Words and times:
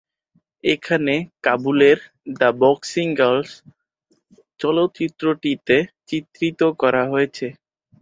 এখানে 0.63 1.13
"কাবুলের 1.43 1.99
the 2.33 2.49
boxing 2.61 3.07
girls" 3.15 3.51
চলচ্চিত্রটিতে 4.59 5.77
চিত্রিত 6.09 6.59
করা 6.81 7.03
হয়েছে। 7.11 7.47